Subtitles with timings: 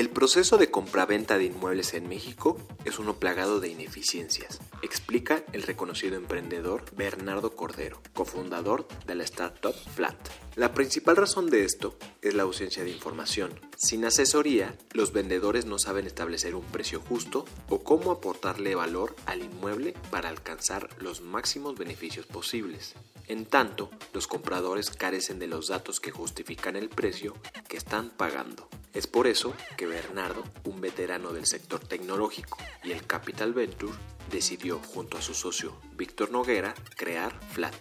[0.00, 5.62] El proceso de compraventa de inmuebles en México es uno plagado de ineficiencias, explica el
[5.62, 10.16] reconocido emprendedor Bernardo Cordero, cofundador de la startup Flat.
[10.56, 13.60] La principal razón de esto es la ausencia de información.
[13.76, 19.42] Sin asesoría, los vendedores no saben establecer un precio justo o cómo aportarle valor al
[19.42, 22.94] inmueble para alcanzar los máximos beneficios posibles.
[23.28, 27.34] En tanto, los compradores carecen de los datos que justifican el precio
[27.68, 28.66] que están pagando.
[28.92, 33.92] Es por eso que Bernardo, un veterano del sector tecnológico y el Capital Venture,
[34.30, 37.74] decidió junto a su socio Víctor Noguera crear Flat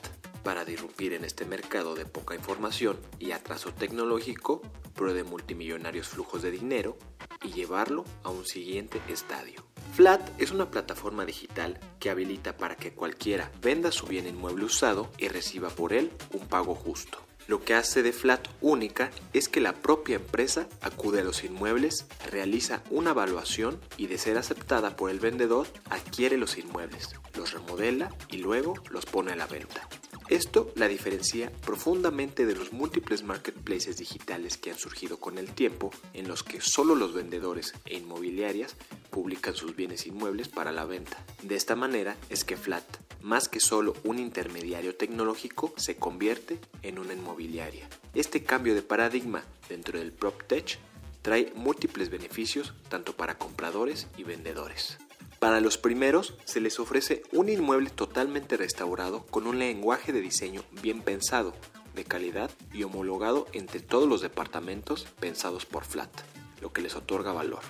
[0.43, 4.61] para disrumpir en este mercado de poca información y atraso tecnológico,
[4.95, 6.97] pro de multimillonarios flujos de dinero
[7.43, 9.65] y llevarlo a un siguiente estadio.
[9.93, 15.11] Flat es una plataforma digital que habilita para que cualquiera venda su bien inmueble usado
[15.17, 17.28] y reciba por él un pago justo.
[17.49, 22.05] Lo que hace de Flat única es que la propia empresa acude a los inmuebles,
[22.29, 28.13] realiza una evaluación y de ser aceptada por el vendedor adquiere los inmuebles, los remodela
[28.29, 29.89] y luego los pone a la venta.
[30.29, 35.89] Esto la diferencia profundamente de los múltiples marketplaces digitales que han surgido con el tiempo,
[36.13, 38.75] en los que solo los vendedores e inmobiliarias
[39.09, 41.25] publican sus bienes inmuebles para la venta.
[41.41, 42.85] De esta manera es que Flat,
[43.23, 47.89] más que solo un intermediario tecnológico, se convierte en una inmobiliaria.
[48.13, 50.77] Este cambio de paradigma dentro del PropTech
[51.23, 54.99] trae múltiples beneficios tanto para compradores y vendedores.
[55.39, 60.63] Para los primeros se les ofrece un inmueble totalmente restaurado con un lenguaje de diseño
[60.81, 61.53] bien pensado,
[61.95, 66.11] de calidad y homologado entre todos los departamentos pensados por Flat,
[66.59, 67.61] lo que les otorga valor.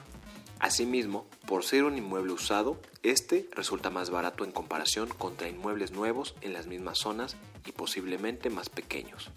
[0.60, 6.34] Asimismo, por ser un inmueble usado, este resulta más barato en comparación contra inmuebles nuevos
[6.42, 7.38] en las mismas zonas
[7.68, 9.30] y posiblemente más pequeños.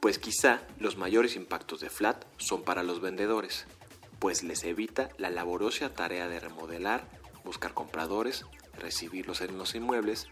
[0.00, 3.66] Pues quizá los mayores impactos de Flat son para los vendedores,
[4.20, 7.06] pues les evita la laboriosa tarea de remodelar,
[7.44, 8.44] buscar compradores,
[8.78, 10.28] recibirlos en los inmuebles,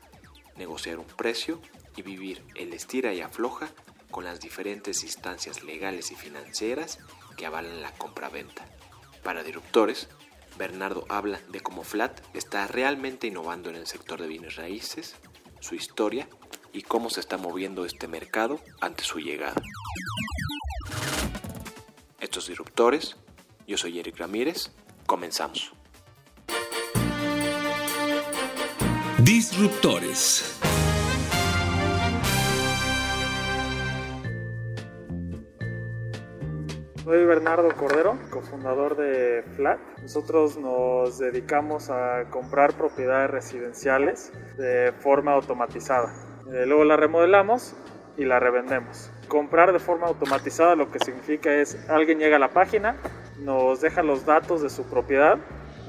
[0.57, 1.61] negociar un precio
[1.97, 3.71] y vivir el estira y afloja
[4.11, 6.99] con las diferentes instancias legales y financieras
[7.37, 8.65] que avalan la compraventa.
[9.23, 10.09] Para disruptores,
[10.59, 15.17] Bernardo habla de cómo Flat está realmente innovando en el sector de bienes raíces,
[15.61, 16.29] su historia
[16.73, 19.61] y cómo se está moviendo este mercado ante su llegada.
[22.21, 23.17] Estos disruptores,
[23.67, 24.71] yo soy Eric Ramírez,
[25.07, 25.73] comenzamos.
[29.35, 30.61] Disruptores.
[37.03, 39.81] Soy Bernardo Cordero, cofundador de Flat.
[40.03, 46.13] Nosotros nos dedicamos a comprar propiedades residenciales de forma automatizada.
[46.53, 47.75] Eh, luego la remodelamos
[48.19, 49.11] y la revendemos.
[49.29, 52.97] Comprar de forma automatizada lo que significa es alguien llega a la página,
[53.39, 55.39] nos deja los datos de su propiedad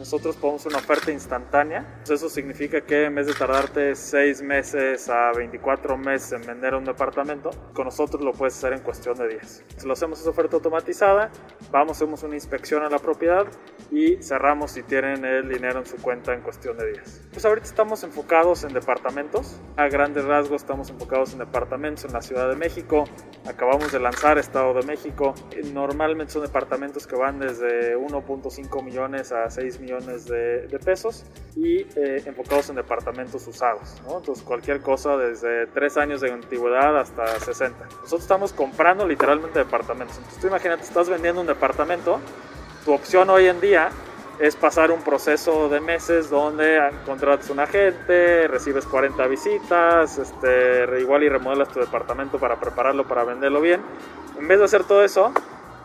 [0.03, 2.01] nosotros ponemos una oferta instantánea.
[2.03, 6.83] Eso significa que en vez de tardarte 6 meses a 24 meses en vender un
[6.83, 9.63] departamento, con nosotros lo puedes hacer en cuestión de 10.
[9.77, 11.31] Si lo hacemos esa oferta automatizada,
[11.71, 13.47] vamos, hacemos una inspección a la propiedad
[13.91, 17.29] y cerramos si tienen el dinero en su cuenta en cuestión de 10.
[17.31, 19.61] Pues ahorita estamos enfocados en departamentos.
[19.77, 23.05] A grandes rasgos estamos enfocados en departamentos en la Ciudad de México.
[23.47, 25.33] Acabamos de lanzar Estado de México.
[25.71, 31.23] Normalmente son departamentos que van desde 1.5 millones a 6 millones millones de, pesos
[31.55, 33.95] y eh, enfocados en departamentos usados.
[33.99, 37.85] Entonces cualquier cosa desde 3 años de antigüedad hasta 60.
[37.85, 40.17] Nosotros estamos comprando literalmente departamentos.
[40.17, 42.19] Entonces tú imagínate, estás vendiendo un departamento,
[42.85, 43.91] tu opción hoy en día
[44.39, 51.23] es pasar un proceso de meses donde contratas un agente, recibes 40 visitas, este, igual
[51.23, 53.81] y remodelas tu departamento para prepararlo para venderlo bien.
[54.37, 55.31] En vez de hacer todo eso,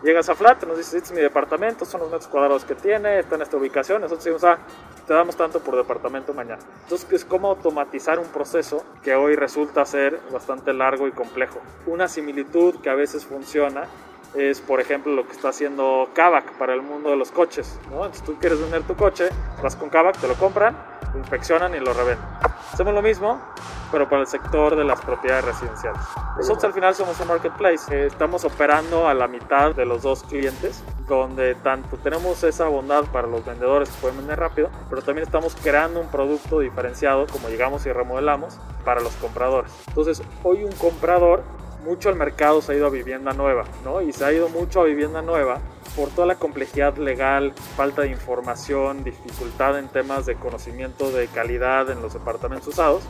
[0.03, 3.19] Llegas a Flat, nos dices, este es mi departamento, son los metros cuadrados que tiene,
[3.19, 4.01] está en esta ubicación.
[4.01, 4.59] Nosotros decimos, ah,
[5.05, 6.63] te damos tanto por departamento mañana.
[6.85, 11.61] Entonces, es como automatizar un proceso que hoy resulta ser bastante largo y complejo.
[11.87, 13.89] Una similitud que a veces funciona
[14.35, 17.79] es, por ejemplo, lo que está haciendo Kavak para el mundo de los coches.
[17.91, 18.05] ¿no?
[18.05, 19.29] Entonces, tú quieres vender tu coche,
[19.63, 20.77] vas con Kavak, te lo compran,
[21.13, 22.27] lo inspeccionan y lo revenden.
[22.73, 23.41] Hacemos lo mismo,
[23.91, 26.01] pero para el sector de las propiedades residenciales.
[26.37, 30.23] Nosotros al final somos un marketplace, eh, estamos operando a la mitad de los dos
[30.25, 35.27] clientes, donde tanto tenemos esa bondad para los vendedores que pueden vender rápido, pero también
[35.27, 39.73] estamos creando un producto diferenciado como llegamos y remodelamos para los compradores.
[39.89, 41.43] Entonces, hoy un comprador
[41.85, 44.03] mucho el mercado se ha ido a vivienda nueva, ¿no?
[44.03, 45.61] Y se ha ido mucho a vivienda nueva
[45.97, 51.91] por toda la complejidad legal, falta de información, dificultad en temas de conocimiento de calidad
[51.91, 53.03] en los departamentos usados.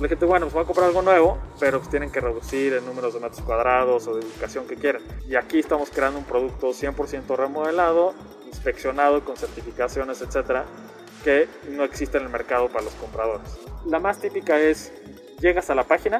[0.00, 2.84] La gente, bueno, pues va a comprar algo nuevo, pero pues tienen que reducir el
[2.84, 5.02] número de metros cuadrados o de ubicación que quieren.
[5.28, 8.12] Y aquí estamos creando un producto 100% remodelado,
[8.46, 10.64] inspeccionado con certificaciones, etcétera,
[11.22, 13.46] que no existe en el mercado para los compradores.
[13.86, 14.92] La más típica es,
[15.38, 16.18] llegas a la página,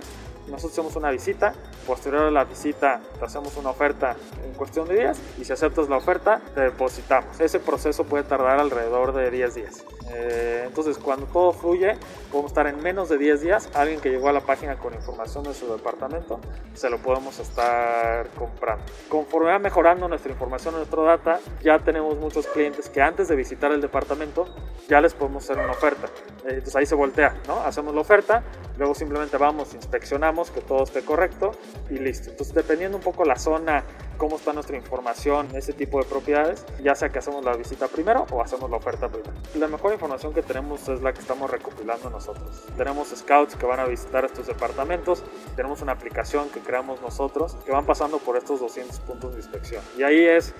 [0.48, 1.54] nosotros hacemos una visita,
[1.86, 5.88] posterior a la visita te hacemos una oferta en cuestión de días y si aceptas
[5.88, 7.40] la oferta te depositamos.
[7.40, 9.84] Ese proceso puede tardar alrededor de 10 días.
[10.10, 11.96] Eh, entonces cuando todo fluye
[12.34, 13.70] podemos estar en menos de 10 días.
[13.74, 16.40] Alguien que llegó a la página con información de su departamento
[16.72, 18.84] se lo podemos estar comprando.
[19.08, 23.70] Conforme va mejorando nuestra información, nuestra data, ya tenemos muchos clientes que antes de visitar
[23.70, 24.46] el departamento
[24.88, 26.08] ya les podemos hacer una oferta.
[26.44, 27.60] Eh, entonces ahí se voltea, ¿no?
[27.60, 28.42] Hacemos la oferta,
[28.78, 31.52] luego simplemente vamos, inspeccionamos que todo esté correcto
[31.88, 32.30] y listo.
[32.30, 33.84] Entonces, dependiendo un poco la zona,
[34.16, 38.26] cómo está nuestra información, ese tipo de propiedades, ya sea que hacemos la visita primero
[38.30, 39.32] o hacemos la oferta primero.
[39.54, 42.64] La mejor información que tenemos es la que estamos recopilando nosotros.
[42.76, 45.22] Tenemos scouts que van a visitar estos departamentos,
[45.56, 49.82] tenemos una aplicación que creamos nosotros que van pasando por estos 200 puntos de inspección.
[49.96, 50.54] Y ahí es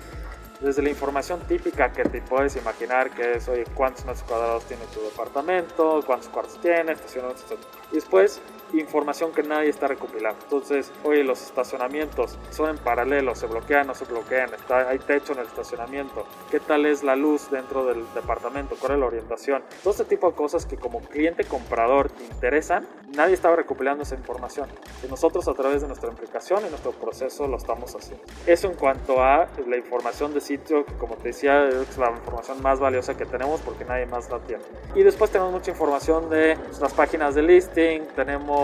[0.59, 4.83] desde la información típica que te puedes imaginar, que es, oye, cuántos metros cuadrados tiene
[4.93, 7.59] tu departamento, cuántos cuartos tiene, estacionamientos, etc.
[7.91, 8.41] Y después,
[8.73, 10.39] información que nadie está recopilando.
[10.43, 15.33] Entonces, oye, los estacionamientos son en paralelo, se bloquean, no se bloquean, está, hay techo
[15.33, 19.63] en el estacionamiento, qué tal es la luz dentro del departamento, cuál es la orientación.
[19.83, 24.15] Todo este tipo de cosas que como cliente comprador te interesan, nadie estaba recopilando esa
[24.15, 24.69] información.
[25.03, 28.23] Y nosotros a través de nuestra aplicación y nuestro proceso lo estamos haciendo.
[28.45, 32.61] Eso en cuanto a la información de sitio, que como te decía, es la información
[32.61, 34.63] más valiosa que tenemos porque nadie más la tiene.
[34.95, 38.54] Y después tenemos mucha información de las páginas de listing, tenemos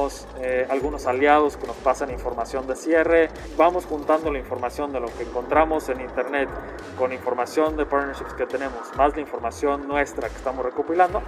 [0.42, 5.08] eh, algunos aliados que nos pasan información de cierre, vamos juntando la información de lo
[5.08, 6.50] que encontramos en internet
[6.98, 11.22] con información de partnerships que tenemos, más la información nuestra que estamos recopilando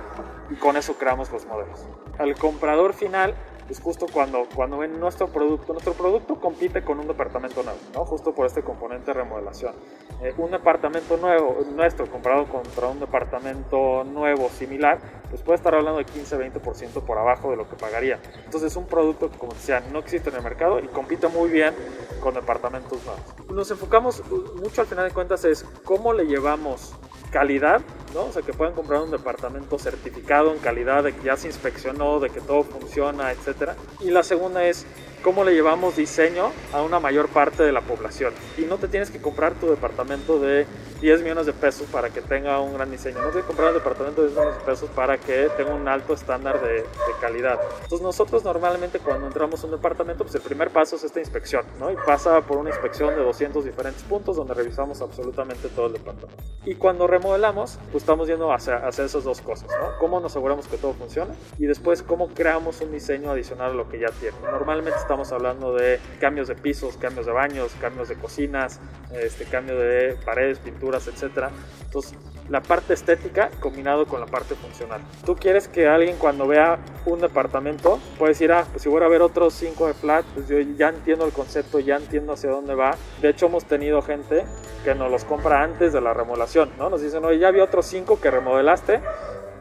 [0.49, 1.85] y con eso creamos los modelos.
[2.17, 3.35] Al comprador final
[3.69, 5.73] es justo cuando, cuando ven nuestro producto.
[5.73, 8.05] Nuestro producto compite con un departamento nuevo, ¿no?
[8.05, 9.73] justo por este componente de remodelación.
[10.21, 14.99] Eh, un departamento nuevo, nuestro, comparado contra un departamento nuevo similar,
[15.29, 18.19] pues puede estar hablando de 15-20% por abajo de lo que pagaría.
[18.45, 21.49] Entonces es un producto que, como decía, no existe en el mercado y compite muy
[21.49, 21.73] bien
[22.21, 23.51] con departamentos nuevos.
[23.51, 24.23] Nos enfocamos
[24.61, 26.93] mucho al final de cuentas es cómo le llevamos
[27.33, 27.81] calidad,
[28.13, 28.25] ¿no?
[28.25, 32.19] O sea, que puedan comprar un departamento certificado en calidad, de que ya se inspeccionó,
[32.19, 33.71] de que todo funciona, etc.
[34.01, 34.85] Y la segunda es
[35.23, 38.33] cómo le llevamos diseño a una mayor parte de la población.
[38.57, 40.67] Y no te tienes que comprar tu departamento de
[41.01, 43.15] 10 millones de pesos para que tenga un gran diseño.
[43.15, 45.87] No tienes que comprar un departamento de 10 millones de pesos para que tenga un
[45.87, 46.83] alto estándar de, de,
[47.21, 47.59] calidad.
[47.83, 51.65] Entonces nosotros normalmente cuando entramos a un departamento, pues el primer paso es esta inspección,
[51.79, 51.89] ¿no?
[51.89, 56.43] Y pasa por una inspección de 200 diferentes puntos donde revisamos absolutamente todo el departamento.
[56.65, 59.97] Y cuando remodelamos, pues estamos yendo hacia, hacia esas dos cosas, ¿no?
[59.99, 63.87] Cómo nos aseguramos que todo funciona y después cómo creamos un diseño adicional a lo
[63.87, 64.37] que ya tiene.
[64.41, 68.79] Normalmente estamos estamos hablando de cambios de pisos, cambios de baños, cambios de cocinas,
[69.11, 71.49] este, cambio de paredes, pinturas, etc.
[71.85, 72.15] Entonces,
[72.49, 75.01] la parte estética combinado con la parte funcional.
[75.23, 79.07] Tú quieres que alguien cuando vea un departamento pueda decir, ah, pues si voy a
[79.07, 82.73] ver otros 5 de flat, pues yo ya entiendo el concepto, ya entiendo hacia dónde
[82.73, 82.95] va.
[83.21, 84.45] De hecho, hemos tenido gente
[84.83, 86.89] que nos los compra antes de la remodelación, ¿no?
[86.89, 88.99] Nos dicen, oye, ya vi otros 5 que remodelaste,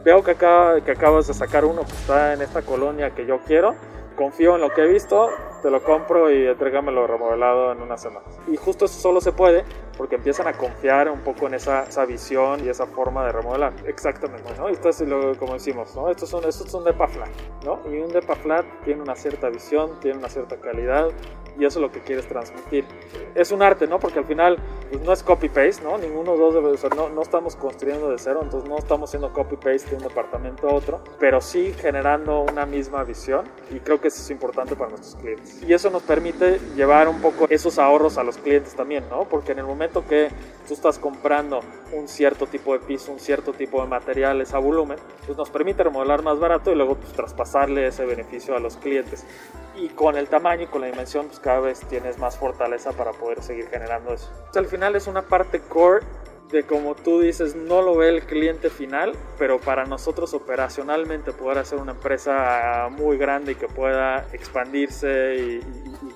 [0.03, 3.39] veo que, acá, que acabas de sacar uno que está en esta colonia que yo
[3.45, 3.75] quiero
[4.15, 5.29] confío en lo que he visto,
[5.61, 8.25] te lo compro y entrégamelo remodelado en una semana.
[8.47, 9.63] Y justo eso solo se puede
[9.97, 13.73] porque empiezan a confiar un poco en esa, esa visión y esa forma de remodelar.
[13.85, 14.69] Exactamente, ¿no?
[14.69, 16.09] Y esto es lo, como decimos, ¿no?
[16.09, 17.29] Estos son, estos son depa flat,
[17.63, 17.79] ¿no?
[17.85, 21.09] Y un depa flat tiene una cierta visión, tiene una cierta calidad
[21.59, 22.85] y eso es lo que quieres transmitir.
[23.35, 23.99] Es un arte, ¿no?
[23.99, 24.57] Porque al final
[24.89, 25.97] pues, no es copy-paste, ¿no?
[25.97, 29.91] Ninguno dos, o sea, no, no estamos construyendo de cero, entonces no estamos haciendo copy-paste
[29.91, 34.21] de un departamento a otro, pero sí generando una misma visión y creo que eso
[34.21, 35.61] es importante para nuestros clientes.
[35.63, 39.23] Y eso nos permite llevar un poco esos ahorros a los clientes también, ¿no?
[39.25, 40.29] Porque en el momento que
[40.67, 44.97] tú estás comprando un cierto tipo de piso, un cierto tipo de materiales a volumen,
[45.25, 49.25] pues nos permite remodelar más barato y luego pues, traspasarle ese beneficio a los clientes.
[49.75, 53.11] Y con el tamaño y con la dimensión, pues cada vez tienes más fortaleza para
[53.11, 54.31] poder seguir generando eso.
[54.55, 56.05] al final es una parte core
[56.53, 61.57] de como tú dices, no lo ve el cliente final, pero para nosotros operacionalmente poder
[61.57, 65.59] hacer una empresa muy grande y que pueda expandirse y,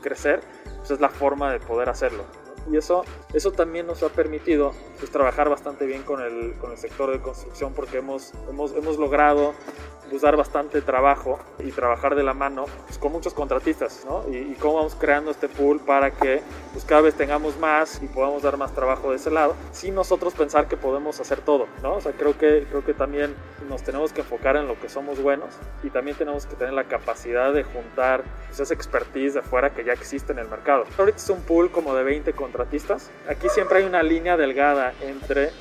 [0.02, 0.42] crecer,
[0.78, 2.24] pues es la forma de poder hacerlo.
[2.72, 6.78] Y eso, eso también nos ha permitido pues, trabajar bastante bien con el, con el
[6.78, 9.54] sector de construcción porque hemos, hemos, hemos logrado
[10.10, 14.24] pues, dar bastante trabajo y trabajar de la mano pues, con muchos contratistas, ¿no?
[14.30, 16.42] Y, cómo vamos creando este pool para que
[16.74, 20.34] pues, cada vez tengamos más y podamos dar más trabajo de ese lado, sin nosotros
[20.34, 21.96] pensar que podemos hacer todo, ¿no?
[21.96, 23.36] O sea, creo que, creo que también
[23.70, 25.50] nos tenemos que enfocar en lo que somos buenos
[25.84, 29.84] y también tenemos que tener la capacidad de juntar pues, esa expertise de afuera que
[29.84, 30.86] ya existe en el mercado.
[30.98, 32.57] Ahorita es un pool como de 20 contratistas.
[33.28, 35.52] Aquí siempre hay una línea delgada entre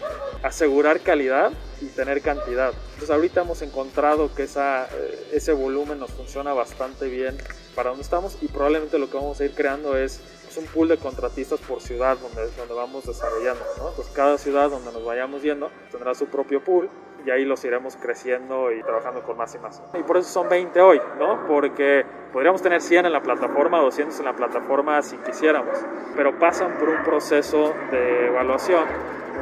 [0.43, 2.73] asegurar calidad y tener cantidad.
[2.95, 7.37] Entonces ahorita hemos encontrado que esa, eh, ese volumen nos funciona bastante bien
[7.75, 10.21] para donde estamos y probablemente lo que vamos a ir creando es,
[10.57, 13.62] un pool de contratistas por ciudad donde, donde vamos desarrollando.
[13.76, 13.91] ¿no?
[13.91, 16.88] Entonces cada ciudad donde nos vayamos yendo tendrá su propio pool
[17.26, 19.83] y ahí los iremos creciendo y trabajando con más y más.
[19.99, 21.45] Y por eso son 20 hoy, ¿no?
[21.47, 25.76] Porque podríamos tener 100 en la plataforma, 200 en la plataforma si quisiéramos,
[26.14, 28.85] pero pasan por un proceso de evaluación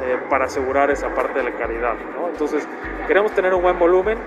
[0.01, 1.93] eh, para asegurar esa parte de la calidad.
[2.17, 2.27] ¿no?
[2.29, 2.67] Entonces,
[3.07, 4.17] queremos tener un buen volumen,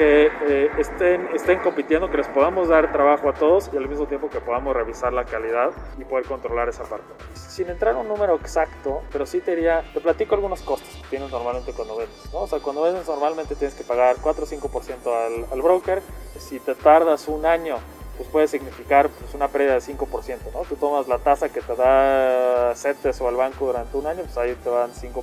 [0.00, 4.06] que eh, estén, estén compitiendo, que les podamos dar trabajo a todos y al mismo
[4.06, 7.04] tiempo que podamos revisar la calidad y poder controlar esa parte.
[7.34, 11.08] Sin entrar a un número exacto, pero sí te diría, te platico algunos costos que
[11.10, 12.32] tienes normalmente cuando vendes.
[12.32, 12.38] ¿no?
[12.38, 16.00] O sea, cuando vendes normalmente tienes que pagar 4 o 5% al, al broker.
[16.38, 17.76] Si te tardas un año
[18.20, 19.96] pues puede significar pues, una pérdida de 5%,
[20.52, 20.60] ¿no?
[20.68, 24.36] Tú tomas la tasa que te da CETES o el banco durante un año, pues
[24.36, 25.22] ahí te dan 5%.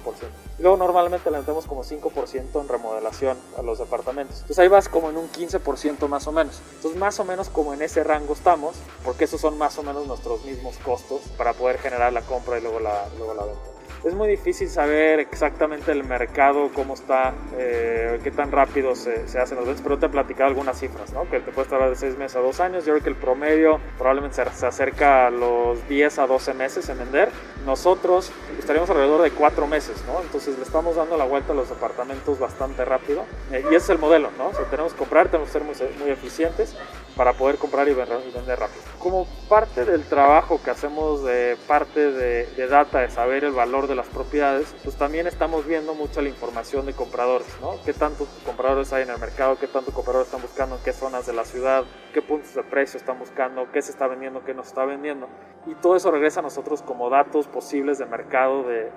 [0.57, 4.37] Y luego normalmente le metemos como 5% en remodelación a los departamentos.
[4.37, 6.59] Entonces ahí vas como en un 15% más o menos.
[6.73, 10.07] Entonces más o menos como en ese rango estamos, porque esos son más o menos
[10.07, 14.13] nuestros mismos costos para poder generar la compra y luego la, luego la venta es
[14.13, 19.57] muy difícil saber exactamente el mercado, cómo está, eh, qué tan rápido se, se, hacen
[19.57, 21.29] los ventas, pero te he platicado algunas cifras, ¿no?
[21.29, 22.85] que te puede estar de 6 meses a 2 años.
[22.85, 26.99] Yo creo que el promedio probablemente se, acerca a los 10 a 12 meses en
[26.99, 27.29] vender.
[27.65, 30.21] Nosotros estaríamos alrededor de 4 meses, ¿no?
[30.21, 33.25] entonces le estamos dando la vuelta a los departamentos bastante rápido.
[33.51, 34.49] Eh, y ese es el modelo, ¿no?
[34.49, 36.75] O sea, tenemos que comprar, tenemos que ser muy, muy eficientes
[37.17, 38.81] para poder comprar y vender, rápido.
[38.99, 43.87] Como parte del trabajo que hacemos de parte de, de data, de saber el valor
[43.87, 47.81] de las propiedades, pues también estamos viendo mucho la información de compradores, ¿no?
[47.83, 49.57] ¿Qué tantos compradores hay en el mercado?
[49.57, 50.77] ¿Qué tanto compradores están buscando?
[50.77, 51.83] ¿En qué zonas de la ciudad?
[52.13, 53.71] ¿Qué puntos de precio están buscando?
[53.71, 54.45] ¿Qué se está vendiendo?
[54.45, 55.27] ¿Qué no se está vendiendo?
[55.65, 58.91] Y todo eso regresa a nosotros como datos posibles de mercado de,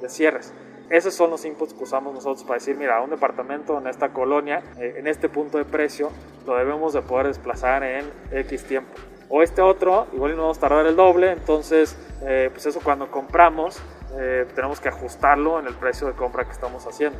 [0.00, 0.52] de, cierres.
[0.90, 4.62] Esos son los inputs que usamos nosotros para decir, mira, un departamento en esta colonia,
[4.78, 6.10] eh, en este punto de precio,
[6.46, 8.92] lo debemos de poder desplazar en X tiempo.
[9.30, 13.10] O este otro, igual no vamos a tardar el doble, entonces, eh, pues eso cuando
[13.10, 13.80] compramos,
[14.16, 17.18] eh, tenemos que ajustarlo en el precio de compra que estamos haciendo.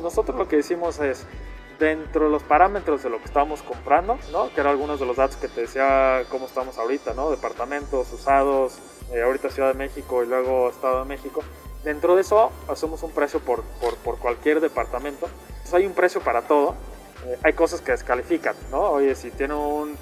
[0.00, 1.26] Nosotros lo que decimos es,
[1.78, 4.52] dentro de los parámetros de lo que estamos comprando, ¿no?
[4.54, 7.30] que eran algunos de los datos que te decía cómo estamos ahorita, ¿no?
[7.30, 8.78] departamentos usados,
[9.12, 11.42] eh, ahorita Ciudad de México y luego Estado de México,
[11.84, 13.62] dentro de eso hacemos un precio por,
[14.04, 15.28] por, cualquier departamento.
[15.72, 16.74] Hay un precio para todo.
[17.26, 18.90] Eh, hay cosas que descalifican, ¿no?
[18.90, 19.96] Oye, si tiene un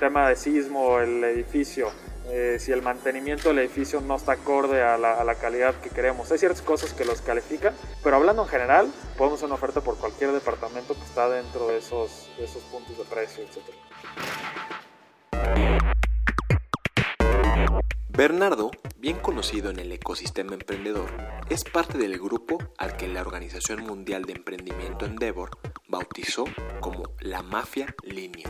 [0.00, 1.92] tema de sismo el edificio,
[2.28, 6.30] eh, si el mantenimiento del edificio no está acorde a la, calidad que queremos.
[6.30, 9.98] Hay ciertas cosas que los califican, pero hablando en general, podemos hacer una oferta por
[9.98, 13.58] cualquier departamento que está dentro de esos, de esos puntos de precio, etc.
[18.22, 21.10] Bernardo, bien conocido en el ecosistema emprendedor,
[21.50, 26.44] es parte del grupo al que la Organización Mundial de Emprendimiento Endeavor bautizó
[26.78, 28.48] como la mafia Linio.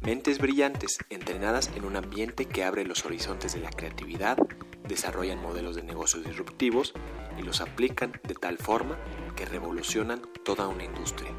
[0.00, 4.38] Mentes brillantes, entrenadas en un ambiente que abre los horizontes de la creatividad,
[4.88, 6.92] desarrollan modelos de negocios disruptivos
[7.38, 8.98] y los aplican de tal forma
[9.36, 11.30] que revolucionan toda una industria.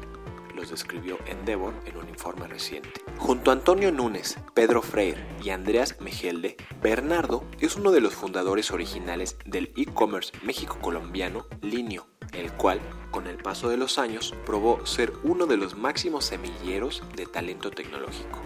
[0.70, 3.02] Describió Endeavor en un informe reciente.
[3.18, 8.70] Junto a Antonio Núñez, Pedro Freire y Andreas Mejelde, Bernardo es uno de los fundadores
[8.70, 12.80] originales del e-commerce México-colombiano Linio, el cual,
[13.10, 17.70] con el paso de los años, probó ser uno de los máximos semilleros de talento
[17.70, 18.40] tecnológico.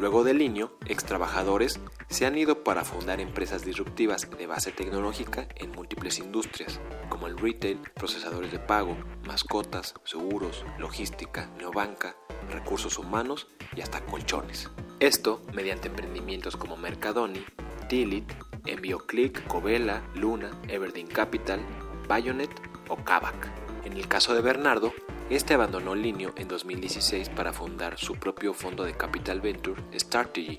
[0.00, 5.46] Luego de Linio, ex trabajadores se han ido para fundar empresas disruptivas de base tecnológica
[5.54, 12.16] en múltiples industrias, como el retail, procesadores de pago, mascotas, seguros, logística, neobanca,
[12.50, 13.46] recursos humanos
[13.76, 14.68] y hasta colchones.
[14.98, 17.44] Esto mediante emprendimientos como Mercadoni,
[17.88, 18.32] Tilit,
[18.66, 21.60] EnvioClick, Covela, Luna, Everdeen Capital,
[22.08, 22.50] Bayonet
[22.88, 23.48] o Kavak.
[23.84, 24.92] En el caso de Bernardo,
[25.30, 30.58] este abandonó Linio en 2016 para fundar su propio fondo de capital venture Strategy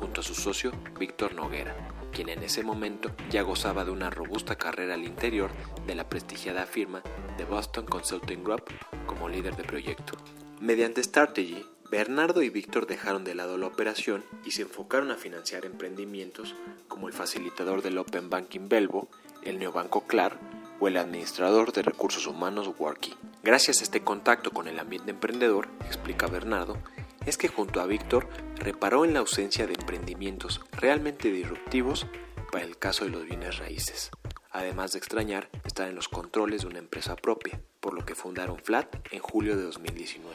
[0.00, 1.76] junto a su socio Víctor Noguera.
[2.10, 5.50] quien en ese momento ya gozaba de una robusta carrera al interior
[5.86, 7.02] de la prestigiada firma
[7.36, 8.64] de Boston Consulting Group
[9.06, 10.14] como líder de proyecto.
[10.58, 15.66] Mediante Strategy, Bernardo y Víctor dejaron de lado la operación y se enfocaron a financiar
[15.66, 16.54] emprendimientos
[16.88, 19.08] como el facilitador del Open Banking Belvo,
[19.42, 23.14] el neobanco Clar o el administrador de recursos humanos Worky.
[23.42, 26.78] Gracias a este contacto con el ambiente emprendedor, explica Bernardo,
[27.26, 32.06] es que junto a Víctor reparó en la ausencia de emprendimientos realmente disruptivos
[32.50, 34.10] para el caso de los bienes raíces,
[34.50, 38.58] además de extrañar estar en los controles de una empresa propia, por lo que fundaron
[38.58, 40.34] Flat en julio de 2019.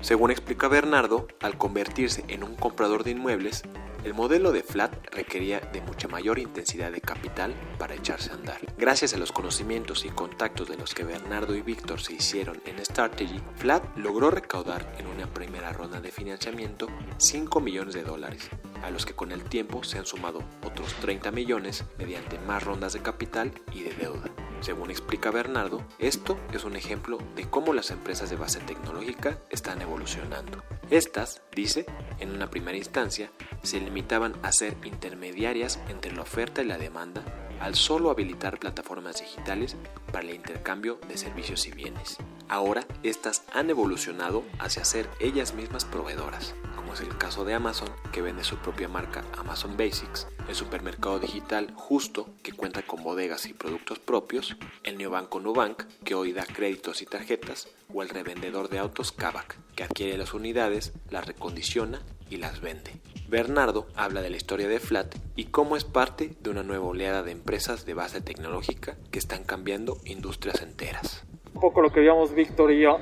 [0.00, 3.62] Según explica Bernardo, al convertirse en un comprador de inmuebles,
[4.04, 8.58] el modelo de Flat requería de mucha mayor intensidad de capital para echarse a andar.
[8.76, 12.84] Gracias a los conocimientos y contactos de los que Bernardo y Víctor se hicieron en
[12.84, 18.48] Strategy, Flat logró recaudar en una primera ronda de financiamiento 5 millones de dólares,
[18.82, 22.92] a los que con el tiempo se han sumado otros 30 millones mediante más rondas
[22.92, 24.30] de capital y de deuda.
[24.64, 29.82] Según explica Bernardo, esto es un ejemplo de cómo las empresas de base tecnológica están
[29.82, 30.64] evolucionando.
[30.88, 31.84] Estas, dice,
[32.18, 33.30] en una primera instancia,
[33.62, 39.20] se limitaban a ser intermediarias entre la oferta y la demanda al solo habilitar plataformas
[39.20, 39.76] digitales
[40.12, 42.18] para el intercambio de servicios y bienes.
[42.48, 46.54] Ahora, estas han evolucionado hacia ser ellas mismas proveedoras,
[46.94, 51.72] es el caso de Amazon, que vende su propia marca Amazon Basics, el supermercado digital
[51.74, 57.02] Justo, que cuenta con bodegas y productos propios, el neobanco Nubank, que hoy da créditos
[57.02, 62.00] y tarjetas, o el revendedor de autos Kavak, que adquiere las unidades, las recondiciona
[62.30, 62.92] y las vende.
[63.28, 67.22] Bernardo habla de la historia de Flat y cómo es parte de una nueva oleada
[67.22, 71.24] de empresas de base tecnológica que están cambiando industrias enteras.
[71.54, 72.98] Un poco lo que vimos Víctor y yo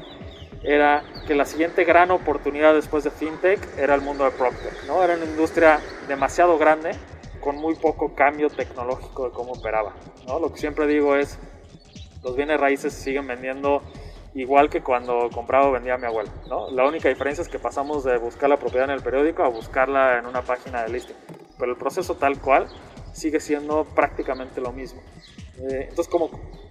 [0.62, 4.86] era que la siguiente gran oportunidad después de FinTech era el mundo de PropTech.
[4.86, 5.02] ¿no?
[5.02, 6.92] Era una industria demasiado grande
[7.40, 9.94] con muy poco cambio tecnológico de cómo operaba.
[10.26, 10.38] ¿no?
[10.38, 11.38] Lo que siempre digo es,
[12.22, 13.82] los bienes raíces siguen vendiendo
[14.34, 16.30] igual que cuando compraba o vendía a mi abuelo.
[16.48, 16.70] ¿no?
[16.70, 20.18] La única diferencia es que pasamos de buscar la propiedad en el periódico a buscarla
[20.18, 21.16] en una página de listing.
[21.58, 22.66] Pero el proceso tal cual
[23.12, 25.02] sigue siendo prácticamente lo mismo.
[25.58, 26.30] Eh, entonces como,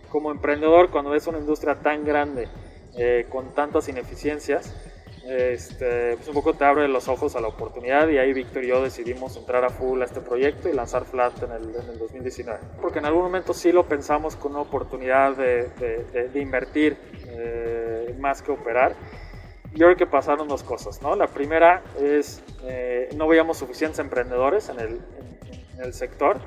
[0.10, 2.47] como emprendedor, cuando ves una industria tan grande,
[2.97, 4.76] eh, con tantas ineficiencias,
[5.23, 8.67] este, pues un poco te abre los ojos a la oportunidad y ahí Víctor y
[8.67, 11.99] yo decidimos entrar a full a este proyecto y lanzar Flat en el, en el
[11.99, 12.60] 2019.
[12.81, 15.69] Porque en algún momento sí lo pensamos con una oportunidad de,
[16.34, 18.95] de, invertir eh, más que operar.
[19.73, 21.15] Yo creo que pasaron dos cosas, ¿no?
[21.15, 24.99] La primera es, eh, no veíamos suficientes emprendedores en el,
[25.77, 26.39] en el sector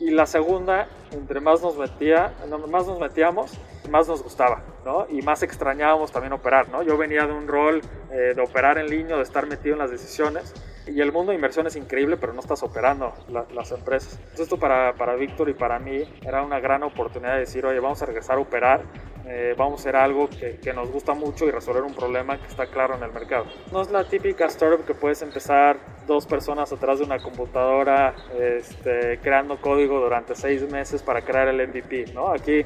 [0.00, 2.32] y la segunda, entre más nos metía,
[2.68, 3.58] más nos metíamos,
[3.90, 5.06] más nos gustaba, ¿no?
[5.08, 6.82] Y más extrañábamos también operar, ¿no?
[6.82, 7.80] Yo venía de un rol
[8.10, 10.54] eh, de operar en línea, de estar metido en las decisiones.
[10.94, 13.12] Y el mundo de inversión es increíble, pero no estás operando
[13.54, 14.14] las empresas.
[14.14, 17.80] Entonces esto para, para Víctor y para mí era una gran oportunidad de decir, oye,
[17.80, 18.82] vamos a regresar a operar
[19.30, 22.46] eh, vamos a hacer algo que, que, nos gusta mucho y resolver un problema que
[22.46, 23.44] está claro en el mercado.
[23.70, 29.18] No es la típica startup que puedes empezar dos personas atrás de una computadora este,
[29.22, 32.06] creando código durante seis meses para crear el MVP.
[32.14, 32.28] ¿no?
[32.28, 32.64] Aquí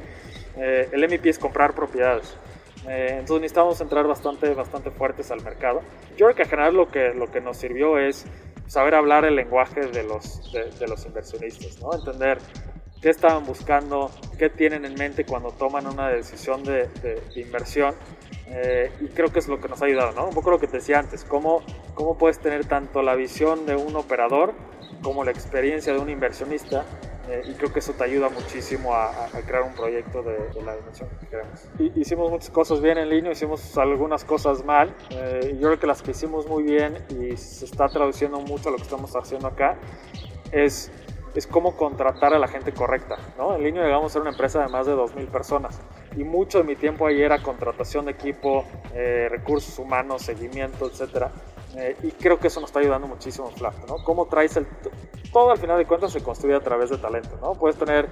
[0.55, 2.33] eh, el MVP es comprar propiedades.
[2.87, 5.81] Eh, entonces necesitamos entrar bastante, bastante fuertes al mercado.
[6.17, 8.25] Yo creo que en general lo que, lo que nos sirvió es
[8.67, 11.93] saber hablar el lenguaje de los, de, de los inversionistas, ¿no?
[11.93, 12.39] entender
[13.03, 16.89] qué estaban buscando, qué tienen en mente cuando toman una decisión de,
[17.35, 17.93] inversión.
[18.47, 20.25] Eh, y creo que es lo que nos ha ayudado, ¿no?
[20.27, 21.63] Un poco lo que te decía antes, cómo,
[21.95, 24.53] cómo puedes tener tanto la visión de un operador
[25.01, 26.85] como la experiencia de un inversionista.
[27.29, 31.09] Eh, y creo que eso te ayuda muchísimo a, crear un proyecto de, la dimensión
[31.19, 31.67] que queremos.
[31.95, 34.93] hicimos muchas cosas bien en línea, hicimos algunas cosas mal.
[35.09, 38.71] Eh, yo creo que las que hicimos muy bien y se está traduciendo mucho a
[38.73, 39.77] lo que estamos haciendo acá
[40.51, 40.91] es
[41.35, 43.17] es cómo contratar a la gente correcta.
[43.37, 43.55] ¿no?
[43.55, 45.79] En línea llegamos a ser una empresa de más de 2.000 personas
[46.15, 51.27] y mucho de mi tiempo ahí era contratación de equipo, eh, recursos humanos, seguimiento, etc.
[51.75, 53.75] Eh, y creo que eso nos está ayudando muchísimo en Flat.
[53.87, 54.03] ¿no?
[54.03, 54.67] Cómo traes el...
[55.31, 57.37] Todo al final de cuentas se construye a través de talento.
[57.41, 57.53] ¿no?
[57.53, 58.07] Puedes tener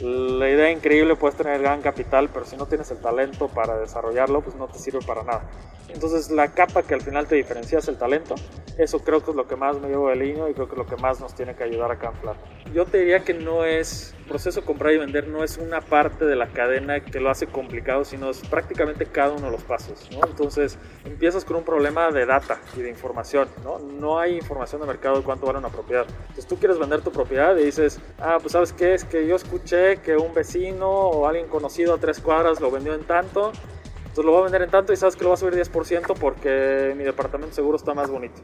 [0.00, 4.40] la idea increíble, puedes tener gran capital, pero si no tienes el talento para desarrollarlo,
[4.40, 5.42] pues no te sirve para nada.
[5.88, 8.34] Entonces la capa que al final te diferencia es el talento.
[8.78, 10.78] Eso creo que es lo que más me llevo de línea y creo que es
[10.78, 12.36] lo que más nos tiene que ayudar a Flat.
[12.72, 16.36] Yo te diría que no es, proceso comprar y vender no es una parte de
[16.36, 20.08] la cadena que lo hace complicado, sino es prácticamente cada uno de los pasos.
[20.12, 20.20] ¿no?
[20.26, 22.99] Entonces empiezas con un problema de data y de información.
[23.64, 23.78] ¿No?
[23.78, 26.06] no hay información de mercado de cuánto vale una propiedad.
[26.20, 29.36] Entonces tú quieres vender tu propiedad y dices, ah, pues sabes qué, es que yo
[29.36, 33.52] escuché que un vecino o alguien conocido a tres cuadras lo vendió en tanto.
[33.98, 36.14] Entonces lo voy a vender en tanto y sabes que lo va a subir 10%
[36.18, 38.40] porque mi departamento seguro está más bonito.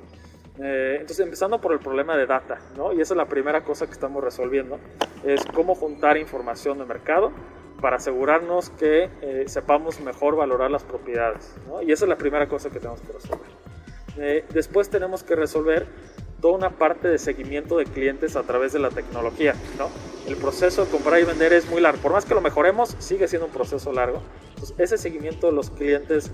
[0.59, 2.93] Eh, entonces, empezando por el problema de data, ¿no?
[2.93, 4.79] Y esa es la primera cosa que estamos resolviendo,
[5.25, 7.33] es cómo juntar información de mercado
[7.81, 11.55] para asegurarnos que eh, sepamos mejor valorar las propiedades.
[11.83, 13.66] Y esa es la primera cosa que tenemos que resolver.
[14.19, 15.87] Eh, después tenemos que resolver
[16.41, 19.89] toda una parte de seguimiento de clientes a través de la tecnología, ¿no?
[20.27, 22.01] El proceso de comprar y vender es muy largo.
[22.03, 24.23] Por más que lo mejoremos, sigue siendo un proceso largo.
[24.79, 26.31] Ese seguimiento de los clientes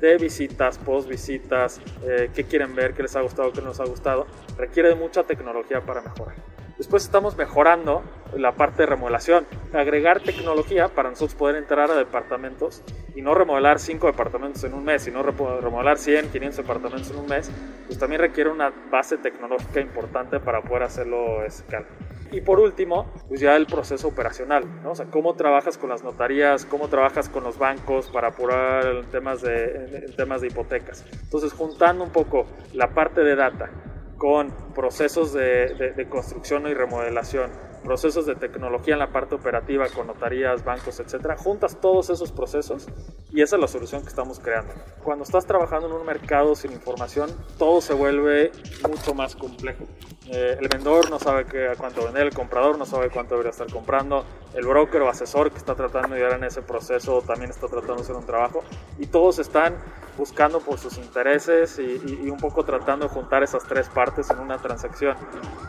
[0.00, 3.80] de visitas, post visitas, eh, qué quieren ver, qué les ha gustado, qué no les
[3.80, 4.26] ha gustado,
[4.58, 6.55] requiere de mucha tecnología para mejorar.
[6.78, 8.02] Después estamos mejorando
[8.36, 12.82] la parte de remodelación, agregar tecnología para nosotros poder entrar a departamentos
[13.14, 17.26] y no remodelar 5 departamentos en un mes, sino remodelar 100, 500 departamentos en un
[17.26, 17.50] mes,
[17.86, 21.86] pues también requiere una base tecnológica importante para poder hacerlo escalar.
[22.30, 24.90] Y por último, pues ya el proceso operacional, ¿no?
[24.90, 29.40] O sea, cómo trabajas con las notarías, cómo trabajas con los bancos para apurar temas
[29.40, 31.06] de, en temas de hipotecas.
[31.22, 33.70] Entonces, juntando un poco la parte de data
[34.18, 37.50] con procesos de, construcción y remodelación,
[37.84, 42.86] procesos de tecnología en la parte operativa con notarías, bancos, etcétera, juntas todos esos procesos
[43.32, 44.72] y esa es la solución que estamos creando.
[45.04, 48.52] Cuando estás trabajando en un mercado sin información, todo se vuelve
[48.88, 49.84] mucho más complejo.
[50.28, 53.50] Eh, el vendedor no sabe qué, a cuánto vender, el comprador no sabe cuánto debería
[53.50, 54.24] estar comprando,
[54.56, 57.96] el broker o asesor que está tratando de ayudar en ese proceso también está tratando
[57.96, 58.64] de hacer un trabajo
[58.98, 59.76] y todos están
[60.16, 64.38] buscando por sus intereses y, y un poco tratando de juntar esas tres partes en
[64.38, 65.16] una transacción.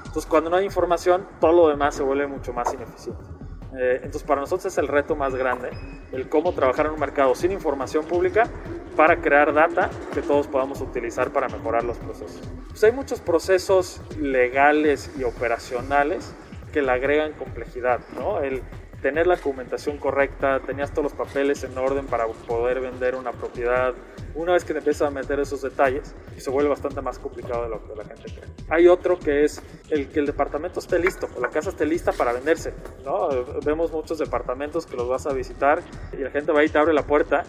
[0.05, 3.21] Entonces cuando no hay información, todo lo demás se vuelve mucho más ineficiente.
[3.77, 5.69] Eh, entonces para nosotros es el reto más grande,
[6.11, 8.49] el cómo trabajar en un mercado sin información pública
[8.95, 12.41] para crear data que todos podamos utilizar para mejorar los procesos.
[12.69, 16.33] Pues hay muchos procesos legales y operacionales
[16.77, 18.39] que le agregan complejidad, ¿no?
[18.39, 18.61] El,
[19.01, 23.93] tener la documentación correcta, tenías todos los papeles en orden para poder vender una propiedad.
[24.35, 27.69] Una vez que te empiezas a meter esos detalles, se vuelve bastante más complicado de
[27.69, 28.49] lo que la gente cree.
[28.69, 32.31] Hay otro que es el que el departamento esté listo, la casa esté lista para
[32.31, 32.73] venderse.
[33.03, 33.29] ¿no?
[33.65, 35.81] Vemos muchos departamentos que los vas a visitar
[36.13, 37.43] y la gente va y te abre la puerta,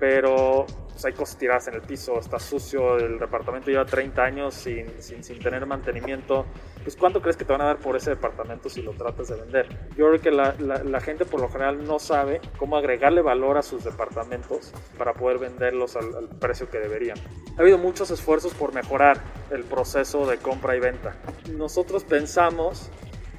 [0.00, 0.64] pero
[1.00, 5.00] pues, hay cosas tiradas en el piso, está sucio, el departamento lleva 30 años sin,
[5.00, 6.46] sin, sin, tener mantenimiento.
[6.82, 9.36] Pues ¿cuánto crees que te van a dar por ese departamento si lo tratas de
[9.36, 9.68] vender?
[9.96, 13.58] Yo creo que la, la, la gente por lo general no sabe cómo agregarle valor
[13.58, 17.18] a sus departamentos para poder venderlos al, al precio que deberían.
[17.58, 21.14] Ha habido muchos esfuerzos por mejorar el proceso de compra y venta.
[21.50, 22.90] Nosotros pensamos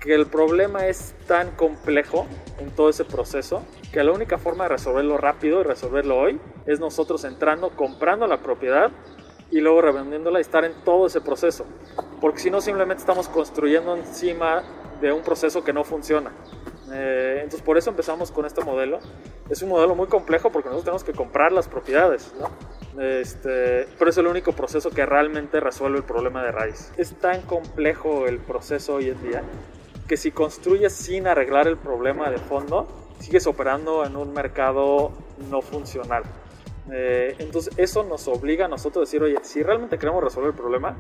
[0.01, 2.25] que el problema es tan complejo
[2.59, 6.79] en todo ese proceso que la única forma de resolverlo rápido y resolverlo hoy es
[6.79, 8.89] nosotros entrando, comprando la propiedad
[9.51, 11.65] y luego revendiéndola y estar en todo ese proceso.
[12.19, 14.63] Porque si no, simplemente estamos construyendo encima
[15.01, 16.31] de un proceso que no funciona.
[16.91, 18.99] Eh, entonces, por eso empezamos con este modelo.
[19.49, 22.49] Es un modelo muy complejo porque nosotros tenemos que comprar las propiedades, ¿no?
[23.01, 26.91] Este, pero es el único proceso que realmente resuelve el problema de raíz.
[26.97, 29.43] Es tan complejo el proceso hoy en día
[30.07, 32.87] que si construyes sin arreglar el problema de fondo,
[33.19, 35.11] sigues operando en un mercado
[35.49, 36.23] no funcional.
[36.91, 40.55] Eh, entonces eso nos obliga a nosotros a decir, oye, si realmente queremos resolver el
[40.55, 40.95] problema,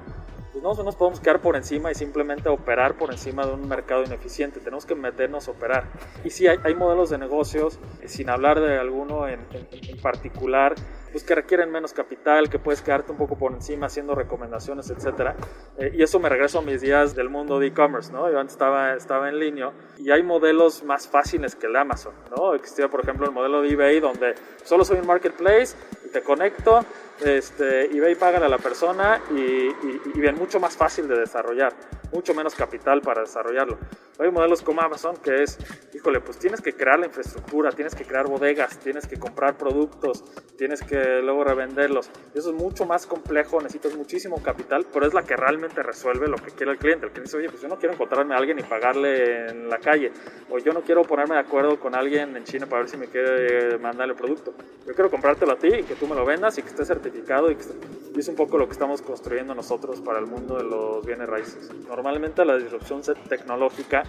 [0.51, 4.03] pues no nos podemos quedar por encima y simplemente operar por encima de un mercado
[4.03, 4.59] ineficiente.
[4.59, 5.85] Tenemos que meternos a operar.
[6.23, 9.97] Y sí, hay, hay modelos de negocios, eh, sin hablar de alguno en, en, en
[10.01, 10.75] particular,
[11.11, 15.35] pues que requieren menos capital, que puedes quedarte un poco por encima haciendo recomendaciones, etc.
[15.77, 18.31] Eh, y eso me regreso a mis días del mundo de e-commerce, ¿no?
[18.31, 22.53] Yo antes estaba, estaba en línea y hay modelos más fáciles que el Amazon, ¿no?
[22.53, 26.85] Existía, por ejemplo, el modelo de eBay donde solo soy un marketplace y te conecto,
[27.23, 31.73] este, eBay paga a la persona y, y, y bien, mucho más fácil de desarrollar,
[32.11, 33.77] mucho menos capital para desarrollarlo.
[34.21, 35.57] Hay modelos como Amazon que es,
[35.95, 40.23] híjole, pues tienes que crear la infraestructura, tienes que crear bodegas, tienes que comprar productos,
[40.57, 42.11] tienes que luego revenderlos.
[42.35, 46.37] Eso es mucho más complejo, necesitas muchísimo capital, pero es la que realmente resuelve lo
[46.37, 47.07] que quiere el cliente.
[47.07, 49.79] El cliente dice, oye, pues yo no quiero encontrarme a alguien y pagarle en la
[49.79, 50.11] calle,
[50.51, 53.07] o yo no quiero ponerme de acuerdo con alguien en China para ver si me
[53.07, 54.53] quiere mandar el producto.
[54.85, 57.49] Yo quiero comprártelo a ti y que tú me lo vendas y que esté certificado
[57.49, 57.73] y, que esté...
[58.13, 61.27] y es un poco lo que estamos construyendo nosotros para el mundo de los bienes
[61.27, 61.71] raíces.
[61.87, 64.03] Normalmente la disrupción tecnológica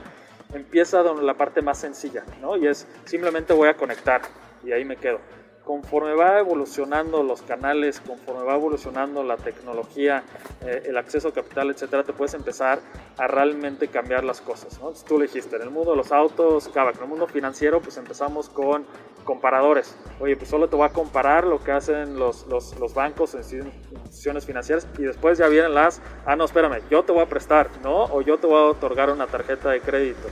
[0.55, 2.57] empieza la parte más sencilla, ¿no?
[2.57, 4.23] Y es simplemente voy a conectar
[4.65, 5.21] y ahí me quedo.
[5.65, 10.25] Conforme va evolucionando los canales, conforme va evolucionando la tecnología,
[10.61, 12.81] eh, el acceso a capital, etcétera, te puedes empezar
[13.17, 14.73] a realmente cambiar las cosas.
[14.81, 14.89] ¿no?
[14.89, 17.97] Entonces, tú lo dijiste, en el mundo de los autos, en el mundo financiero, pues
[17.97, 18.87] empezamos con
[19.23, 19.97] comparadores.
[20.21, 24.45] Oye, pues solo te voy a comparar lo que hacen los, los, los bancos, instituciones
[24.45, 28.05] financieras, y después ya vienen las, ah, no, espérame, yo te voy a prestar, ¿no?
[28.05, 30.29] O yo te voy a otorgar una tarjeta de crédito.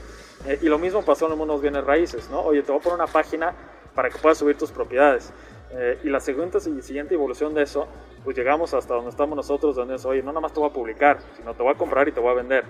[0.47, 2.41] Eh, y lo mismo pasó en el los bienes raíces, ¿no?
[2.41, 3.55] Oye, te voy a poner una página
[3.95, 5.33] para que puedas subir tus propiedades.
[5.73, 7.87] Eh, y la siguiente, siguiente evolución de eso
[8.25, 10.73] pues llegamos hasta donde estamos nosotros, donde es, oye, no nada más te voy a
[10.73, 12.65] publicar, sino te voy a comprar y te voy a vender.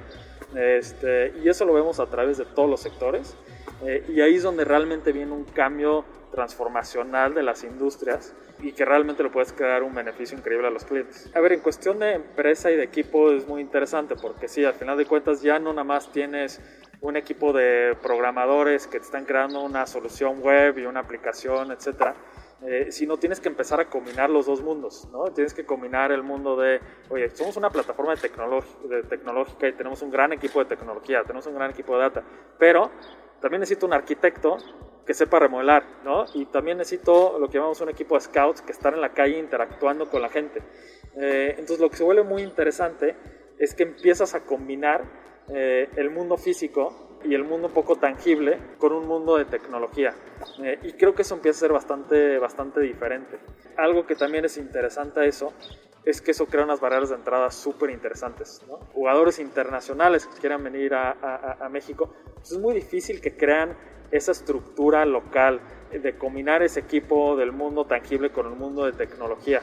[0.55, 3.37] Este, y eso lo vemos a través de todos los sectores.
[3.85, 8.85] Eh, y ahí es donde realmente viene un cambio transformacional de las industrias y que
[8.85, 11.31] realmente le puedes crear un beneficio increíble a los clientes.
[11.35, 14.75] A ver, en cuestión de empresa y de equipo es muy interesante porque sí, al
[14.75, 16.61] final de cuentas ya no nada más tienes
[17.01, 22.15] un equipo de programadores que te están creando una solución web y una aplicación, etcétera,
[22.63, 25.25] eh, sino tienes que empezar a combinar los dos mundos, ¿no?
[25.33, 28.29] Tienes que combinar el mundo de, oye, somos una plataforma de,
[28.89, 32.23] de tecnológica y tenemos un gran equipo de tecnología, tenemos un gran equipo de data,
[32.59, 32.91] pero
[33.41, 34.59] también necesito un arquitecto
[35.07, 36.27] que sepa remodelar, ¿no?
[36.35, 39.39] Y también necesito lo que llamamos un equipo de scouts que están en la calle
[39.39, 40.63] interactuando con la gente.
[41.17, 43.17] Eh, entonces lo que se vuelve muy interesante
[43.59, 45.03] es que empiezas a combinar
[45.49, 50.15] eh, el mundo físico y el mundo un poco tangible con un mundo de tecnología.
[50.63, 53.39] Eh, y creo que eso empieza a ser bastante, bastante diferente.
[53.77, 55.53] Algo que también es interesante a eso
[56.05, 58.63] es que eso crea unas barreras de entrada súper interesantes.
[58.95, 63.77] Jugadores internacionales que quieran venir a, a, México, pues es muy difícil que crean
[64.11, 65.61] esa estructura local
[65.93, 69.61] de combinar ese equipo del mundo tangible con el mundo de tecnología.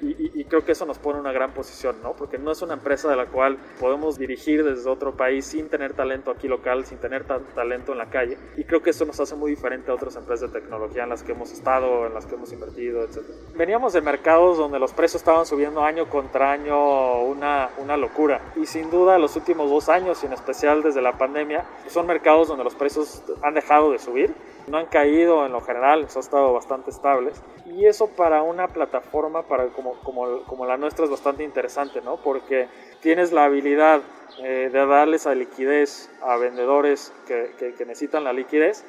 [0.00, 2.14] Y, creo que eso nos pone en una gran posición, ¿no?
[2.14, 5.92] Porque no es una empresa de la cual podemos dirigir desde otro país sin tener
[5.92, 8.38] talento aquí local, sin tener talento en la calle.
[8.56, 11.22] Y creo que eso nos hace muy diferente a otras empresas de tecnología en las
[11.22, 13.18] que hemos estado, en las que hemos invertido, etc.
[13.56, 18.40] Veníamos de mercados donde los precios estaban subiendo año contra año una, una locura.
[18.56, 22.48] Y sin duda los últimos dos años, y en especial desde la pandemia, son mercados
[22.48, 24.34] donde los precios han dejado de subir
[24.68, 27.42] no han caído en lo general, han estado bastante estables.
[27.66, 32.16] Y eso para una plataforma para como, como, como la nuestra es bastante interesante, ¿no?
[32.16, 32.68] Porque
[33.00, 34.00] tienes la habilidad
[34.42, 38.84] eh, de darles a liquidez a vendedores que, que, necesitan la liquidez.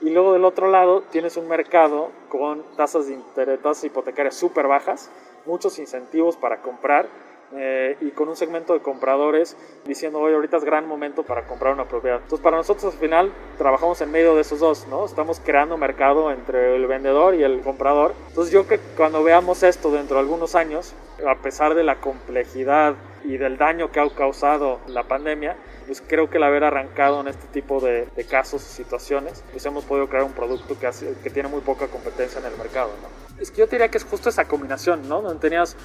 [0.00, 4.68] Y luego del otro lado tienes un mercado con tasas, de interés, tasas hipotecarias súper
[4.68, 5.10] bajas,
[5.44, 7.08] muchos incentivos para comprar
[7.56, 9.56] eh, y con un segmento de compradores
[9.86, 12.18] diciendo, oye, ahorita es gran momento para comprar una propiedad.
[12.18, 15.06] Entonces, para nosotros al final trabajamos en medio de esos dos, ¿no?
[15.06, 18.14] Estamos creando mercado entre el vendedor y el comprador.
[18.28, 20.94] Entonces, yo que cuando veamos esto dentro de algunos años,
[21.26, 25.56] a pesar de la complejidad y del daño que ha causado la pandemia,
[25.86, 29.84] pues creo que el haber arrancado en este tipo de, casos o situaciones, pues hemos
[29.84, 33.08] podido crear un producto que, hace, que tiene muy poca competencia en el mercado, ¿no?
[33.40, 35.22] Es que yo diría que es justo esa combinación, ¿no?
[35.22, 35.76] Donde tenías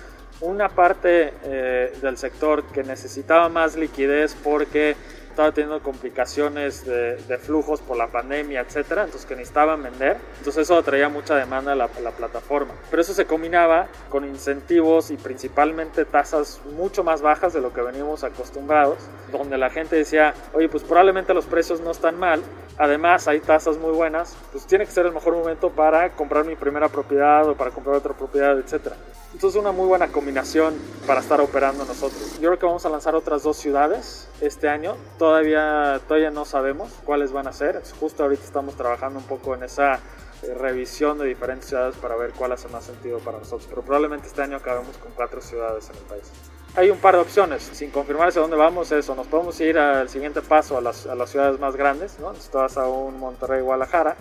[0.43, 4.95] una parte eh, del sector que necesitaba más liquidez porque
[5.33, 10.17] estaba teniendo complicaciones de, flujos por la pandemia, etcétera, entonces que necesitaban vender.
[10.37, 12.73] Entonces eso atraía mucha demanda a la, la, plataforma.
[12.89, 17.81] Pero eso se combinaba con incentivos y principalmente tasas mucho más bajas de lo que
[17.81, 18.99] veníamos acostumbrados,
[19.31, 22.41] donde la gente decía, oye, pues probablemente los precios no están mal,
[22.77, 26.55] además hay tasas muy buenas, pues tiene que ser el mejor momento para comprar mi
[26.55, 28.95] primera propiedad o para comprar otra propiedad, etcétera.
[29.33, 30.75] Entonces una muy buena combinación
[31.07, 32.39] para estar operando nosotros.
[32.39, 34.95] Yo creo que vamos a lanzar otras dos ciudades este año.
[35.23, 37.81] Todavía, todavía no sabemos cuáles van a ser.
[37.97, 42.33] Justo ahorita estamos trabajando un poco en esa eh, revisión de diferentes ciudades para ver
[42.33, 43.65] cuál hace más sentido para nosotros.
[43.69, 46.29] Pero probablemente este año acabemos con cuatro ciudades en el país.
[46.75, 50.09] Hay un par de opciones, sin confirmar hacia dónde vamos, eso, nos podemos ir al
[50.09, 52.35] siguiente paso a las, a las ciudades más grandes, ¿no?
[52.35, 54.17] Si vas a un Monterrey, Guadalajara,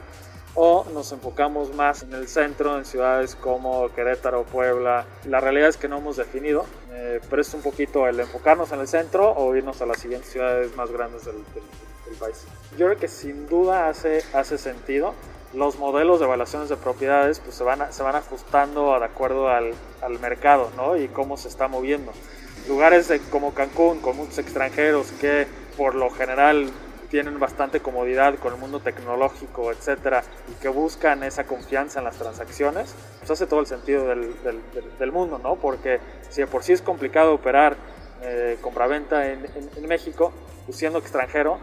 [0.55, 5.07] o nos enfocamos más en el centro, en ciudades como Querétaro, Puebla.
[5.25, 8.81] La realidad es que no hemos definido, eh, pero es un poquito el enfocarnos en
[8.81, 11.37] el centro o irnos a las siguientes ciudades más grandes del,
[12.21, 12.45] país.
[12.77, 15.15] Yo creo que sin duda hace, hace sentido.
[15.55, 19.73] Los modelos de evaluaciones de propiedades pues, se, van se van ajustando de acuerdo al,
[20.03, 20.99] al mercado ¿no?
[20.99, 22.13] y cómo se está moviendo.
[22.69, 26.71] Lugares como Cancún con muchos extranjeros que por lo general
[27.13, 32.17] tienen bastante comodidad con el mundo tecnológico, etcétera, y que buscan esa confianza en las
[32.17, 34.35] transacciones, pues hace todo el sentido del,
[34.99, 35.57] del, mundo, ¿no?
[35.57, 37.77] Porque si de por sí es complicado operar
[38.23, 39.45] eh, compraventa en,
[39.77, 40.33] en, México,
[40.65, 41.59] pues siendo extranjero,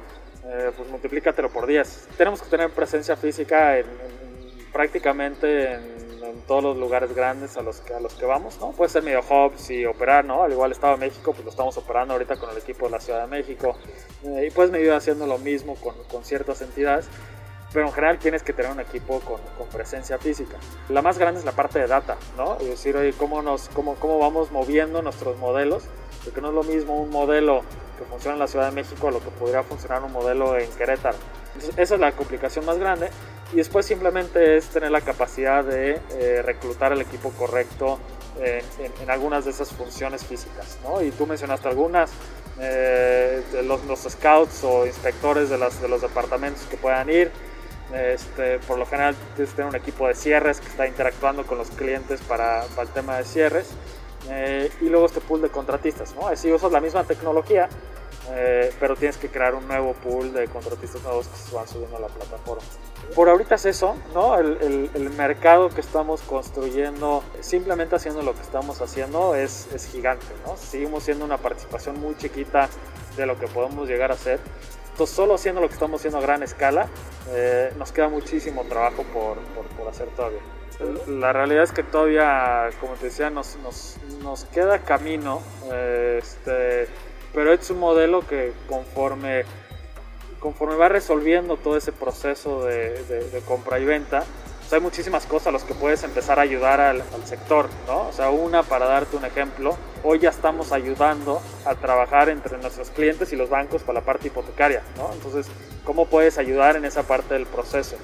[0.45, 2.09] eh, pues multiplícatelo por 10.
[2.15, 3.87] Tenemos que tener presencia física en,
[4.71, 8.71] prácticamente en en todos los lugares grandes a los que, a los que vamos, ¿no?
[8.71, 10.43] Puede ser medio hubs y operar, ¿no?
[10.43, 12.99] Al igual Estado de México, pues lo estamos operando ahorita con el equipo de la
[12.99, 13.75] Ciudad de México.
[14.23, 17.07] Eh, y puedes medio haciendo lo mismo con, con, ciertas entidades.
[17.71, 20.57] Pero en general tienes que tener un equipo con, con, presencia física.
[20.89, 22.57] La más grande es la parte de data, ¿no?
[22.57, 25.83] Es decir, oye, ¿cómo, nos, cómo, cómo vamos moviendo nuestros modelos?
[26.29, 27.63] Porque no es lo mismo un modelo
[27.97, 30.69] que funciona en la Ciudad de México a lo que podría funcionar un modelo en
[30.71, 31.17] Querétaro.
[31.55, 33.09] Entonces, esa es la complicación más grande
[33.51, 37.99] y después simplemente es tener la capacidad de eh, reclutar el equipo correcto
[38.39, 40.77] en, algunas de esas funciones físicas.
[40.83, 41.01] ¿no?
[41.01, 42.11] Y tú mencionaste algunas,
[42.59, 47.31] eh, los, los, scouts o inspectores de, las, de los departamentos que puedan ir.
[47.93, 52.21] Este, por lo general tener un equipo de cierres que está interactuando con los clientes
[52.21, 53.71] para, para el tema de cierres.
[54.29, 56.29] Eh, y luego este pool de contratistas, ¿no?
[56.29, 57.67] Decir, usas la misma tecnología,
[58.31, 61.97] eh, pero tienes que crear un nuevo pool de contratistas nuevos que se van subiendo
[61.97, 62.63] a la plataforma.
[63.15, 64.37] Por ahorita es eso, ¿no?
[64.37, 70.27] El, el, mercado que estamos construyendo, simplemente haciendo lo que estamos haciendo, es, es, gigante,
[70.45, 70.55] ¿no?
[70.57, 72.69] Seguimos siendo una participación muy chiquita
[73.17, 74.39] de lo que podemos llegar a ser.
[74.91, 76.87] Entonces, solo haciendo lo que estamos haciendo a gran escala,
[77.29, 80.41] eh, nos queda muchísimo trabajo por, por, por hacer todavía.
[81.07, 85.41] La realidad es que todavía, como te decía, nos, nos, nos queda camino.
[85.73, 86.87] Este,
[87.33, 89.43] pero es un modelo que conforme,
[90.39, 94.23] conforme va resolviendo todo ese proceso de, compra y venta,
[94.59, 98.07] pues hay muchísimas cosas a las que puedes empezar a ayudar al, sector, ¿no?
[98.07, 102.89] O sea, una, para darte un ejemplo, hoy ya estamos ayudando a trabajar entre nuestros
[102.89, 105.11] clientes y los bancos para la parte hipotecaria, ¿no?
[105.13, 105.47] Entonces,
[105.83, 107.97] ¿cómo puedes ayudar en esa parte del proceso?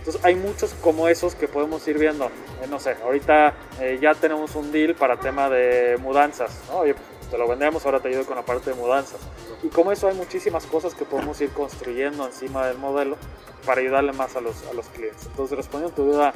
[0.00, 2.26] Entonces hay muchos como esos que podemos ir viendo.
[2.26, 6.58] Eh, no sé, ahorita eh, ya tenemos un deal para tema de mudanzas.
[6.68, 6.82] ¿no?
[7.30, 9.20] te lo vendemos, ahora te ayudo con la parte de mudanzas.
[9.62, 13.16] Y como eso hay muchísimas cosas que podemos ir construyendo encima del modelo
[13.64, 15.26] para ayudarle más a los, a los clientes.
[15.26, 16.32] Entonces, respondiendo a tu duda,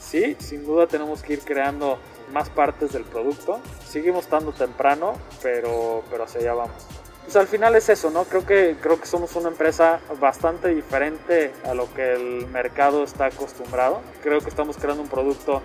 [0.00, 1.98] sí, sin duda tenemos que ir creando
[2.32, 3.60] más partes del producto.
[3.86, 6.86] Seguimos estando temprano, pero, pero hacia allá vamos.
[7.28, 8.24] Pues al final es eso, ¿no?
[8.24, 13.26] Creo que, creo que somos una empresa bastante diferente a lo que el mercado está
[13.26, 14.00] acostumbrado.
[14.22, 15.60] Creo que estamos creando un producto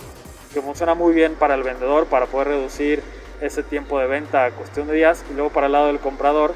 [0.54, 3.02] que funciona muy bien para el vendedor, para poder reducir
[3.40, 6.54] ese tiempo de venta a cuestión de días y luego para el lado del comprador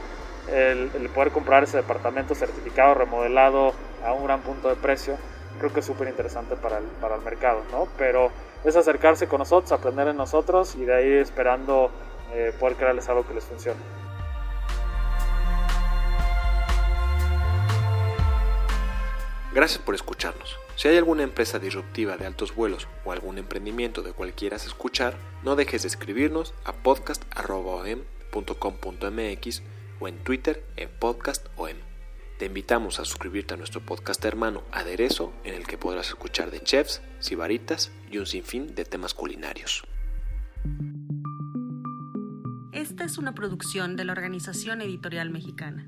[0.52, 3.72] el, poder comprar ese departamento certificado, remodelado
[4.06, 5.16] a un gran punto de precio,
[5.58, 7.88] creo que es súper interesante para el, para el mercado, ¿no?
[7.98, 8.30] Pero
[8.66, 11.92] es acercarse con nosotros, aprender en nosotros y de ahí esperando
[12.34, 13.80] eh, poder crearles algo que les funcione.
[19.58, 20.56] Gracias por escucharnos.
[20.76, 25.18] Si hay alguna empresa disruptiva de altos vuelos o algún emprendimiento de cual quieras escuchar,
[25.44, 29.64] no dejes de escribirnos a podcast.com.mx
[30.00, 31.76] o en Twitter en podcastom.
[32.38, 36.62] Te invitamos a suscribirte a nuestro podcast hermano Aderezo, en el que podrás escuchar de
[36.62, 39.82] chefs, sibaritas y un sinfín de temas culinarios.
[42.74, 45.88] Esta es una producción de la Organización Editorial Mexicana.